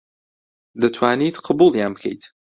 [0.81, 2.21] دەتوانیت قبووڵیان بکەیت